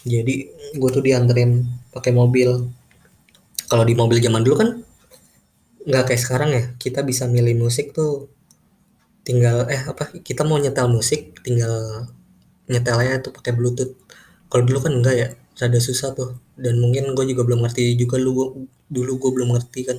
jadi 0.02 0.50
gue 0.74 0.90
tuh 0.90 1.04
dianterin 1.06 1.62
pakai 1.94 2.10
mobil. 2.10 2.50
Kalau 3.70 3.84
di 3.86 3.94
mobil 3.94 4.18
zaman 4.18 4.42
dulu 4.42 4.56
kan 4.58 4.70
nggak 5.86 6.04
kayak 6.10 6.22
sekarang 6.22 6.50
ya. 6.54 6.64
Kita 6.82 7.06
bisa 7.06 7.30
milih 7.30 7.56
musik 7.62 7.94
tuh. 7.94 8.30
Tinggal 9.22 9.70
eh 9.70 9.82
apa 9.86 10.10
kita 10.26 10.42
mau 10.42 10.58
nyetel 10.58 10.90
musik 10.90 11.38
tinggal 11.46 12.10
nyetelnya 12.66 13.22
tuh 13.22 13.32
pakai 13.36 13.54
bluetooth. 13.54 13.94
Kalau 14.50 14.64
dulu 14.66 14.80
kan 14.82 14.94
enggak 14.98 15.16
ya 15.16 15.28
rada 15.62 15.80
susah 15.80 16.18
tuh. 16.18 16.42
Dan 16.58 16.82
mungkin 16.82 17.14
gue 17.14 17.26
juga 17.30 17.46
belum 17.46 17.62
ngerti 17.66 17.94
juga 17.94 18.18
lu 18.18 18.66
dulu 18.90 19.12
gue 19.22 19.32
belum 19.38 19.54
ngerti 19.54 19.82
kan. 19.86 19.98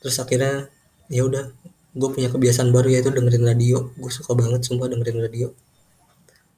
Terus 0.00 0.16
akhirnya 0.22 0.70
ya 1.10 1.26
udah 1.26 1.50
gue 1.90 2.08
punya 2.14 2.30
kebiasaan 2.30 2.70
baru 2.70 2.94
yaitu 2.94 3.10
dengerin 3.10 3.42
radio. 3.42 3.90
Gue 3.98 4.12
suka 4.14 4.38
banget 4.38 4.62
sumpah 4.62 4.86
dengerin 4.86 5.18
radio 5.26 5.50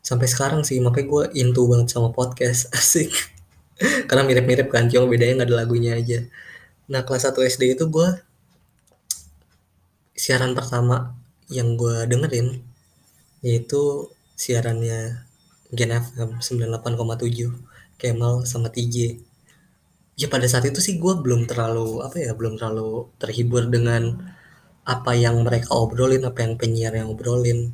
sampai 0.02 0.26
sekarang 0.28 0.66
sih 0.66 0.82
makanya 0.82 1.06
gue 1.08 1.22
into 1.40 1.64
banget 1.70 1.94
sama 1.94 2.10
podcast 2.10 2.68
asik. 2.78 3.10
Karena 4.10 4.22
mirip-mirip 4.26 4.68
kan 4.68 4.86
cuma 4.90 5.08
bedanya 5.08 5.42
nggak 5.42 5.48
ada 5.48 5.56
lagunya 5.64 5.96
aja. 5.96 6.26
Nah 6.90 7.06
kelas 7.06 7.30
1 7.30 7.38
SD 7.38 7.78
itu 7.78 7.84
gue 7.88 8.08
siaran 10.12 10.52
pertama 10.52 11.16
yang 11.48 11.74
gue 11.74 12.06
dengerin 12.06 12.62
yaitu 13.42 14.12
siarannya 14.38 15.26
Gen 15.72 15.90
FM 15.90 16.38
98,7 16.38 17.98
Kemal 17.98 18.44
sama 18.44 18.68
TJ 18.68 19.18
ya 20.16 20.28
pada 20.28 20.44
saat 20.46 20.68
itu 20.68 20.78
sih 20.78 21.00
gue 21.00 21.14
belum 21.18 21.48
terlalu 21.48 22.04
apa 22.04 22.20
ya 22.20 22.36
belum 22.36 22.60
terlalu 22.60 23.08
terhibur 23.16 23.66
dengan 23.66 24.20
apa 24.84 25.14
yang 25.16 25.40
mereka 25.46 25.72
obrolin 25.72 26.22
apa 26.26 26.44
yang 26.44 26.54
penyiar 26.60 26.92
yang 26.94 27.08
obrolin 27.10 27.72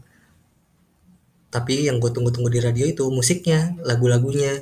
tapi 1.48 1.88
yang 1.88 1.96
gue 1.96 2.12
tunggu-tunggu 2.12 2.52
di 2.52 2.60
radio 2.60 2.84
itu 2.84 3.08
musiknya 3.08 3.72
lagu-lagunya. 3.80 4.60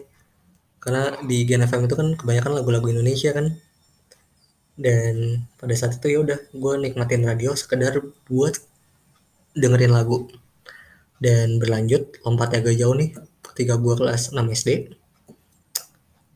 Karena 0.78 1.19
di 1.26 1.43
Gen 1.43 1.66
FM 1.66 1.90
itu 1.90 1.99
kan 1.99 2.14
kebanyakan 2.14 2.62
lagu-lagu 2.62 2.87
Indonesia 2.87 3.35
kan. 3.35 3.59
Dan 4.78 5.43
pada 5.59 5.75
saat 5.75 5.99
itu 5.99 6.14
ya 6.14 6.19
udah 6.23 6.38
gue 6.55 6.73
nikmatin 6.78 7.26
radio 7.26 7.59
sekedar 7.59 7.99
buat 8.31 8.55
dengerin 9.59 9.90
lagu. 9.90 10.31
Dan 11.19 11.59
berlanjut 11.59 12.23
lompat 12.23 12.55
agak 12.55 12.78
jauh 12.78 12.95
nih 12.95 13.19
ketika 13.57 13.81
gue 13.81 13.95
kelas 13.97 14.37
6 14.37 14.37
SD 14.52 14.93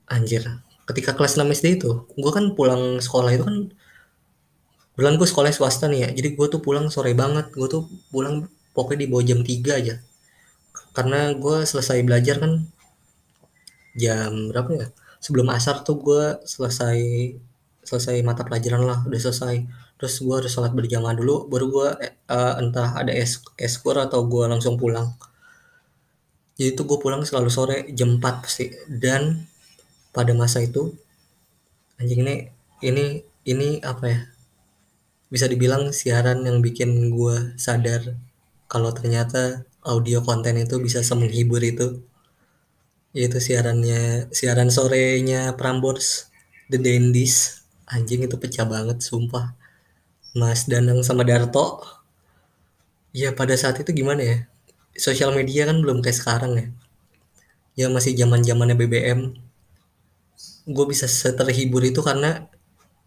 anjir 0.09 0.42
ketika 0.88 1.12
kelas 1.12 1.37
6 1.37 1.45
SD 1.52 1.66
itu 1.78 2.09
gue 2.16 2.33
kan 2.33 2.57
pulang 2.57 2.97
sekolah 2.97 3.30
itu 3.30 3.45
kan 3.45 3.57
bulan 4.97 5.21
gue 5.21 5.28
sekolah 5.28 5.52
swasta 5.52 5.87
nih 5.92 6.09
ya. 6.09 6.16
Jadi 6.16 6.28
gue 6.33 6.47
tuh 6.49 6.64
pulang 6.64 6.88
sore 6.88 7.12
banget 7.12 7.52
gue 7.52 7.69
tuh 7.69 7.87
pulang 8.09 8.49
pokoknya 8.73 9.04
di 9.04 9.07
bawah 9.12 9.25
jam 9.28 9.40
3 9.45 9.78
aja 9.85 9.95
karena 10.90 11.35
gue 11.35 11.62
selesai 11.62 12.02
belajar 12.02 12.42
kan 12.42 12.66
jam 13.94 14.50
berapa 14.50 14.70
ya? 14.75 14.87
Sebelum 15.20 15.47
asar 15.52 15.85
tuh 15.87 16.00
gue 16.00 16.25
selesai 16.49 16.99
selesai 17.85 18.23
mata 18.23 18.42
pelajaran 18.47 18.82
lah 18.87 18.99
udah 19.06 19.20
selesai. 19.20 19.66
Terus 20.00 20.14
gue 20.25 20.35
harus 20.35 20.50
sholat 20.50 20.73
berjamaah 20.73 21.12
dulu 21.12 21.50
baru 21.50 21.66
gue 21.68 21.88
uh, 22.32 22.54
entah 22.62 22.97
ada 22.97 23.12
es 23.12 23.44
eskur 23.61 23.99
atau 24.00 24.25
gue 24.25 24.44
langsung 24.49 24.80
pulang. 24.80 25.12
Jadi 26.56 26.76
tuh 26.76 26.85
gue 26.88 26.99
pulang 27.00 27.25
selalu 27.25 27.50
sore 27.52 27.76
jam 27.92 28.18
4 28.18 28.44
pasti. 28.44 28.73
Dan 28.88 29.44
pada 30.11 30.32
masa 30.35 30.64
itu 30.64 30.92
anjing 32.00 32.25
ini 32.26 32.37
ini 32.82 33.04
ini 33.47 33.68
apa 33.85 34.04
ya? 34.09 34.20
Bisa 35.30 35.47
dibilang 35.47 35.94
siaran 35.94 36.42
yang 36.42 36.59
bikin 36.64 37.12
gue 37.14 37.54
sadar 37.54 38.18
kalau 38.66 38.90
ternyata 38.94 39.69
audio 39.84 40.20
konten 40.25 40.60
itu 40.60 40.76
bisa 40.82 41.00
semenghibur 41.04 41.60
itu. 41.64 42.00
Yaitu 43.16 43.38
siarannya 43.42 44.30
siaran 44.30 44.70
sorenya 44.70 45.54
Prambors 45.58 46.30
The 46.70 46.78
Dandies. 46.78 47.64
Anjing 47.90 48.22
itu 48.26 48.37
pecah 48.38 48.66
banget 48.68 49.02
sumpah. 49.02 49.56
Mas 50.38 50.70
Danang 50.70 51.02
sama 51.02 51.26
Darto. 51.26 51.82
Ya 53.10 53.34
pada 53.34 53.58
saat 53.58 53.82
itu 53.82 53.90
gimana 53.90 54.22
ya? 54.22 54.38
Sosial 54.94 55.34
media 55.34 55.66
kan 55.66 55.82
belum 55.82 55.99
kayak 56.04 56.18
sekarang 56.18 56.52
ya. 56.54 56.66
Ya 57.75 57.87
masih 57.90 58.14
zaman 58.14 58.46
zamannya 58.46 58.78
BBM 58.78 59.50
gue 60.70 60.84
bisa 60.87 61.06
terhibur 61.34 61.82
itu 61.82 62.00
karena 62.04 62.46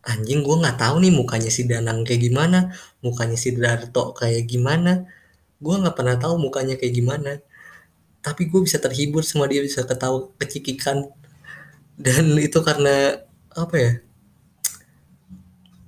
anjing 0.03 0.43
gue 0.43 0.55
nggak 0.61 0.77
tahu 0.83 0.95
nih 0.99 1.13
mukanya 1.15 1.51
si 1.53 1.63
Danang 1.69 2.03
kayak 2.03 2.21
gimana 2.27 2.75
mukanya 2.99 3.37
si 3.39 3.55
Darto 3.55 4.11
kayak 4.19 4.43
gimana 4.51 5.07
gue 5.63 5.75
nggak 5.81 5.95
pernah 5.95 6.15
tahu 6.19 6.35
mukanya 6.35 6.75
kayak 6.75 6.93
gimana. 6.99 7.31
Tapi 8.25 8.47
gue 8.51 8.61
bisa 8.67 8.77
terhibur 8.83 9.23
sama 9.23 9.47
dia 9.51 9.63
bisa 9.63 9.83
ketawa 9.87 10.31
kecikikan 10.39 11.07
dan 11.99 12.25
itu 12.41 12.59
karena 12.65 13.21
apa 13.53 13.75
ya 13.77 13.93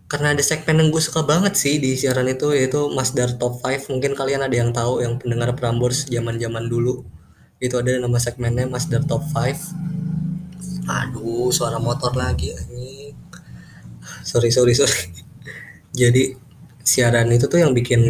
karena 0.06 0.38
ada 0.38 0.44
segmen 0.46 0.78
yang 0.78 0.90
gue 0.94 1.02
suka 1.02 1.26
banget 1.26 1.58
sih 1.58 1.82
di 1.82 1.98
siaran 1.98 2.30
itu 2.30 2.54
yaitu 2.54 2.94
Mas 2.94 3.10
Dar 3.18 3.34
Top 3.42 3.58
5 3.66 3.90
mungkin 3.90 4.14
kalian 4.14 4.46
ada 4.46 4.54
yang 4.54 4.70
tahu 4.70 5.02
yang 5.02 5.18
pendengar 5.18 5.52
Prambors 5.58 6.06
zaman 6.06 6.38
zaman 6.38 6.70
dulu. 6.70 7.02
Itu 7.58 7.82
ada 7.82 7.98
nama 7.98 8.22
segmennya 8.22 8.70
Mas 8.70 8.86
Dar 8.86 9.02
Top 9.04 9.26
5 9.34 10.86
aduh 10.86 11.50
suara 11.50 11.82
motor 11.82 12.14
lagi 12.14 12.54
anjing. 12.54 13.18
Sorry 14.22 14.54
sorry 14.54 14.78
sorry. 14.78 15.10
Jadi 16.02 16.38
siaran 16.86 17.34
itu 17.34 17.50
tuh 17.50 17.66
yang 17.66 17.74
bikin 17.74 18.02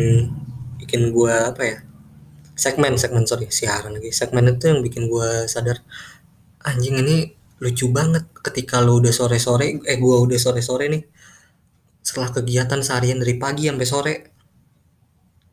bikin 0.85 1.09
gue 1.09 1.33
apa 1.33 1.61
ya 1.65 1.77
segmen 2.55 2.95
segmen 2.95 3.25
sorry 3.27 3.51
siaran 3.51 3.97
lagi. 3.99 4.13
Segmen 4.15 4.45
itu 4.55 4.71
yang 4.71 4.79
bikin 4.85 5.11
gue 5.11 5.49
sadar 5.49 5.83
anjing 6.63 6.95
ini 7.03 7.17
lucu 7.59 7.89
banget 7.91 8.29
ketika 8.45 8.79
lo 8.85 9.01
udah 9.01 9.13
sore 9.15 9.37
sore 9.41 9.81
eh 9.83 9.97
gue 9.97 10.15
udah 10.25 10.39
sore 10.39 10.61
sore 10.63 10.85
nih 10.91 11.03
setelah 12.05 12.29
kegiatan 12.29 12.79
seharian 12.85 13.19
dari 13.19 13.35
pagi 13.35 13.67
sampai 13.67 13.87
sore. 13.87 14.15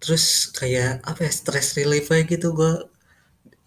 Terus 0.02 0.50
kayak 0.54 1.02
apa 1.06 1.20
ya 1.26 1.32
stress 1.32 1.78
relief 1.78 2.10
aja 2.12 2.24
gitu 2.26 2.52
gue 2.54 2.72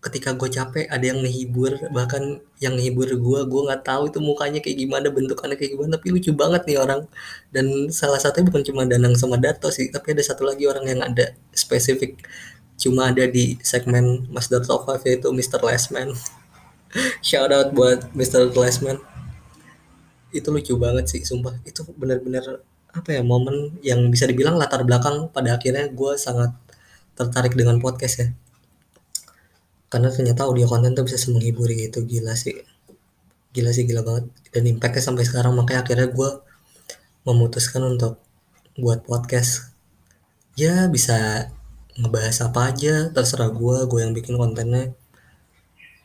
ketika 0.05 0.37
gue 0.37 0.45
capek 0.53 0.85
ada 0.85 1.01
yang 1.01 1.17
menghibur 1.25 1.73
bahkan 1.89 2.37
yang 2.61 2.77
menghibur 2.77 3.09
gue 3.09 3.39
gue 3.49 3.61
nggak 3.65 3.81
tahu 3.81 4.13
itu 4.13 4.21
mukanya 4.21 4.61
kayak 4.61 4.77
gimana 4.77 5.09
bentukannya 5.09 5.57
kayak 5.57 5.73
gimana 5.73 5.97
tapi 5.97 6.13
lucu 6.13 6.29
banget 6.29 6.61
nih 6.69 6.77
orang 6.77 7.09
dan 7.49 7.89
salah 7.89 8.21
satunya 8.21 8.45
bukan 8.45 8.61
cuma 8.61 8.85
Danang 8.85 9.17
sama 9.17 9.41
Dato 9.41 9.73
sih 9.73 9.89
tapi 9.89 10.13
ada 10.13 10.21
satu 10.21 10.45
lagi 10.45 10.69
orang 10.69 10.85
yang 10.85 11.01
ada 11.01 11.33
spesifik 11.57 12.21
cuma 12.77 13.09
ada 13.09 13.25
di 13.25 13.57
segmen 13.65 14.29
Mas 14.29 14.45
Dato 14.45 14.77
Five 14.85 15.01
yaitu 15.09 15.33
Mr. 15.33 15.57
Lesman 15.65 16.13
shout 17.25 17.49
out 17.49 17.73
buat 17.73 18.05
Mr. 18.13 18.53
Lesman 18.53 19.01
itu 20.29 20.53
lucu 20.53 20.77
banget 20.77 21.09
sih 21.09 21.25
sumpah 21.25 21.57
itu 21.65 21.81
benar-benar 21.97 22.61
apa 22.93 23.09
ya 23.09 23.25
momen 23.25 23.81
yang 23.81 24.05
bisa 24.13 24.29
dibilang 24.29 24.53
latar 24.53 24.85
belakang 24.85 25.33
pada 25.33 25.57
akhirnya 25.57 25.89
gue 25.89 26.13
sangat 26.13 26.53
tertarik 27.17 27.57
dengan 27.57 27.81
podcast 27.81 28.15
ya 28.21 28.27
karena 29.95 30.11
ternyata 30.11 30.43
audio 30.43 30.67
konten 30.67 30.91
tuh 30.91 31.07
bisa 31.07 31.15
menghibur 31.31 31.71
gitu. 31.71 32.03
Gila 32.03 32.35
sih. 32.35 32.51
Gila 33.55 33.71
sih 33.71 33.87
gila 33.87 34.03
banget. 34.03 34.27
Dan 34.51 34.67
impactnya 34.67 34.99
sampai 34.99 35.23
sekarang. 35.23 35.55
Makanya 35.55 35.87
akhirnya 35.87 36.11
gue 36.11 36.29
memutuskan 37.23 37.79
untuk 37.87 38.19
buat 38.75 39.07
podcast. 39.07 39.71
Ya 40.59 40.91
bisa 40.91 41.47
ngebahas 41.95 42.43
apa 42.43 42.75
aja. 42.75 43.07
Terserah 43.15 43.55
gue 43.55 43.87
gue 43.87 43.99
yang 44.03 44.11
bikin 44.11 44.35
kontennya. 44.35 44.91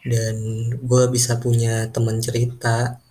Dan 0.06 0.38
gue 0.78 1.02
bisa 1.10 1.42
punya 1.42 1.90
teman 1.90 2.22
cerita. 2.22 3.02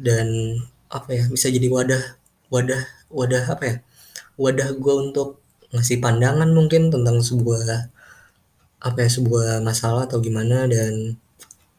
Dan 0.00 0.56
apa 0.88 1.12
ya 1.12 1.28
bisa 1.28 1.52
jadi 1.52 1.68
wadah 1.68 2.16
wadah 2.48 2.88
wadah 3.12 3.44
apa 3.52 3.64
ya? 3.68 3.76
Wadah 4.40 4.80
gue 4.80 4.94
untuk 4.96 5.44
ngasih 5.76 6.00
pandangan 6.00 6.48
mungkin 6.56 6.88
tentang 6.88 7.20
sebuah 7.20 7.92
apa 8.80 9.04
ya 9.04 9.10
sebuah 9.12 9.60
masalah 9.60 10.08
atau 10.08 10.24
gimana 10.24 10.64
dan 10.64 11.20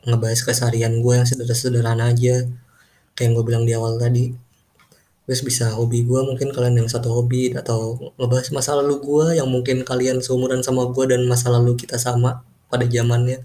ngebahas 0.05 0.41
keseharian 0.46 1.01
gue 1.01 1.13
yang 1.17 1.27
sederhana 1.27 2.13
aja. 2.13 2.46
Kayak 3.17 3.25
yang 3.25 3.34
gue 3.38 3.46
bilang 3.46 3.63
di 3.65 3.74
awal 3.74 3.98
tadi. 3.98 4.34
Terus 5.25 5.41
bisa 5.46 5.74
hobi 5.77 6.05
gue 6.05 6.22
mungkin 6.22 6.50
kalian 6.53 6.86
yang 6.86 6.89
satu 6.89 7.13
hobi 7.13 7.53
atau 7.53 7.98
ngebahas 8.17 8.50
masa 8.53 8.77
lalu 8.77 9.01
gue 9.01 9.25
yang 9.41 9.50
mungkin 9.50 9.86
kalian 9.86 10.22
seumuran 10.22 10.62
sama 10.65 10.89
gue 10.89 11.05
dan 11.10 11.25
masa 11.29 11.53
lalu 11.53 11.77
kita 11.77 11.98
sama 11.98 12.46
pada 12.70 12.86
zamannya. 12.86 13.41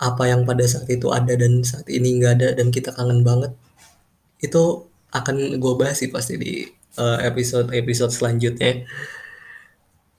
Apa 0.00 0.28
yang 0.28 0.44
pada 0.44 0.64
saat 0.68 0.88
itu 0.92 1.08
ada 1.12 1.32
dan 1.36 1.64
saat 1.64 1.88
ini 1.88 2.20
nggak 2.20 2.32
ada 2.40 2.48
dan 2.56 2.68
kita 2.68 2.92
kangen 2.92 3.24
banget. 3.24 3.52
Itu 4.40 4.88
akan 5.14 5.56
gue 5.62 5.72
bahas 5.78 6.02
sih 6.02 6.10
pasti 6.10 6.34
di 6.36 6.66
uh, 6.98 7.20
episode 7.24 7.72
episode 7.72 8.12
selanjutnya. 8.12 8.84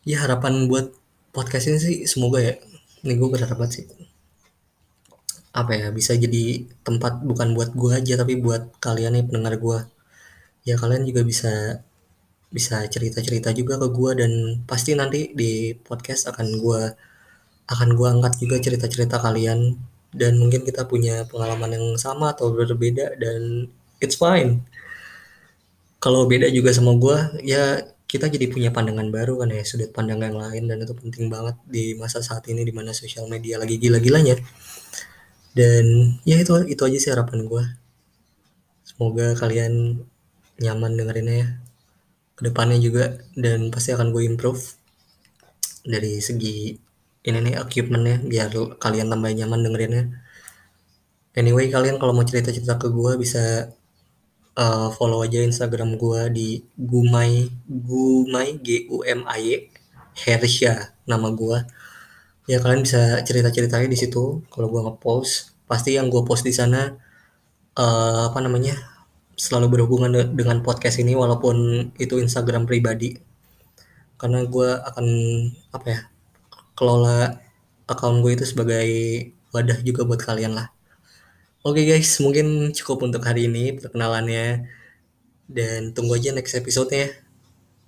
Ya 0.06 0.22
harapan 0.22 0.70
buat 0.70 0.94
podcast 1.36 1.68
ini 1.68 1.80
sih 1.84 1.96
semoga 2.08 2.40
ya. 2.40 2.56
Ini 3.04 3.14
gue 3.20 3.28
berharap 3.28 3.60
banget 3.60 3.84
sih. 3.84 3.86
Apa 5.52 5.72
ya 5.76 5.88
bisa 5.92 6.16
jadi 6.16 6.64
tempat 6.88 7.24
bukan 7.28 7.52
buat 7.56 7.76
gue 7.76 7.92
aja 8.00 8.14
tapi 8.24 8.40
buat 8.40 8.80
kalian 8.80 9.20
nih 9.20 9.24
pendengar 9.28 9.56
gue 9.60 9.80
ya 10.66 10.76
kalian 10.82 11.06
juga 11.06 11.22
bisa 11.22 11.54
bisa 12.50 12.88
cerita-cerita 12.88 13.54
juga 13.54 13.76
ke 13.78 13.88
gue 13.92 14.12
dan 14.18 14.32
pasti 14.66 14.98
nanti 14.98 15.32
di 15.36 15.76
podcast 15.76 16.32
akan 16.32 16.48
gue 16.64 16.82
akan 17.66 17.90
gue 17.98 18.08
angkat 18.08 18.34
juga 18.42 18.56
cerita-cerita 18.62 19.20
kalian. 19.22 19.76
Dan 20.16 20.40
mungkin 20.40 20.64
kita 20.64 20.88
punya 20.88 21.28
pengalaman 21.28 21.76
yang 21.76 21.88
sama 22.00 22.32
atau 22.32 22.56
berbeda 22.56 23.20
dan 23.20 23.68
it's 24.00 24.16
fine. 24.16 24.64
Kalau 26.00 26.24
beda 26.30 26.48
juga 26.54 26.72
sama 26.72 26.96
gue 26.96 27.44
ya 27.44 27.84
kita 28.16 28.32
jadi 28.32 28.48
punya 28.48 28.70
pandangan 28.72 29.12
baru 29.12 29.44
kan 29.44 29.52
ya 29.52 29.62
sudut 29.68 29.92
pandang 29.92 30.24
yang 30.24 30.40
lain 30.40 30.64
dan 30.72 30.78
itu 30.84 30.94
penting 30.96 31.28
banget 31.28 31.56
di 31.68 31.94
masa 32.00 32.24
saat 32.24 32.48
ini 32.48 32.64
di 32.64 32.72
mana 32.72 32.96
sosial 32.96 33.28
media 33.28 33.60
lagi 33.60 33.76
gila-gilanya. 33.76 34.40
Dan 35.56 35.86
ya 36.24 36.36
itu 36.40 36.52
itu 36.68 36.82
aja 36.88 36.98
sih 37.00 37.12
harapan 37.12 37.48
gue 37.48 37.64
semoga 38.88 39.36
kalian 39.36 40.04
nyaman 40.64 40.92
dengerinnya 40.96 41.36
ya 41.44 41.50
ke 42.36 42.42
depannya 42.48 42.80
juga 42.80 43.20
dan 43.36 43.72
pasti 43.72 43.96
akan 43.96 44.12
gue 44.12 44.24
improve 44.28 44.62
dari 45.88 46.20
segi 46.20 46.76
ini 47.26 47.40
nih 47.42 47.56
equipmentnya 47.60 48.22
biar 48.24 48.48
kalian 48.80 49.08
tambah 49.12 49.32
nyaman 49.32 49.60
dengerinnya. 49.66 50.04
Anyway 51.36 51.68
kalian 51.72 52.00
kalau 52.00 52.16
mau 52.16 52.24
cerita-cerita 52.24 52.80
ke 52.80 52.88
gue 52.92 53.12
bisa 53.20 53.72
uh, 54.58 54.90
follow 54.92 55.24
aja 55.24 55.44
instagram 55.44 55.96
gue 56.00 56.22
di 56.32 56.48
gumai 56.76 57.48
gumai 57.68 58.60
g 58.60 58.90
u 58.92 59.04
m 59.04 59.24
a 59.28 59.36
y 59.40 59.72
Hersya 60.16 60.96
nama 61.04 61.28
gue 61.32 61.60
ya 62.46 62.62
kalian 62.62 62.86
bisa 62.86 63.22
cerita-ceritanya 63.26 63.90
di 63.90 63.98
situ 63.98 64.46
kalau 64.54 64.70
gue 64.70 64.82
ngepost. 64.86 65.54
Pasti 65.66 65.98
yang 65.98 66.14
gue 66.14 66.22
post 66.22 66.46
di 66.46 66.54
sana 66.54 66.94
uh, 67.78 68.30
apa 68.30 68.40
namanya 68.42 68.78
selalu 69.36 69.82
berhubungan 69.82 70.32
dengan 70.32 70.62
podcast 70.62 71.02
ini 71.02 71.18
walaupun 71.18 71.90
itu 71.98 72.22
Instagram 72.22 72.70
pribadi. 72.70 73.18
Karena 74.16 74.46
gue 74.46 74.70
akan 74.78 75.06
apa 75.74 75.88
ya 75.90 76.00
kelola 76.78 77.42
akun 77.90 78.22
gue 78.22 78.32
itu 78.38 78.46
sebagai 78.48 78.88
wadah 79.54 79.80
juga 79.82 80.04
buat 80.04 80.22
kalian 80.22 80.58
lah 80.58 80.75
oke 81.66 81.82
guys 81.82 82.22
mungkin 82.22 82.70
cukup 82.78 83.10
untuk 83.10 83.26
hari 83.26 83.50
ini 83.50 83.74
perkenalannya. 83.82 84.70
Dan 85.46 85.94
tunggu 85.94 86.18
aja 86.18 86.34
next 86.34 86.58
episode 86.58 86.90
nya 86.90 87.10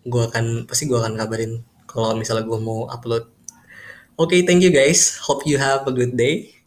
gue 0.07 0.23
akan 0.23 0.69
pasti 0.69 0.87
gue 0.87 0.95
akan 0.95 1.19
kabarin 1.19 1.61
kalau 1.89 2.15
misalnya 2.17 2.45
gue 2.45 2.59
mau 2.61 2.89
upload. 2.89 3.29
Oke 4.17 4.37
okay, 4.37 4.39
thank 4.45 4.65
you 4.65 4.73
guys. 4.73 5.17
Hope 5.21 5.45
you 5.45 5.61
have 5.61 5.85
a 5.85 5.93
good 5.93 6.17
day. 6.17 6.57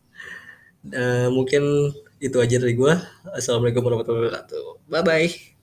Uh, 0.86 1.28
mungkin 1.34 1.92
itu 2.20 2.36
aja 2.36 2.60
dari 2.60 2.76
gue 2.76 2.92
assalamualaikum 3.32 3.84
warahmatullahi 3.84 4.28
wabarakatuh. 4.28 4.64
Bye 4.88 5.04
bye 5.04 5.59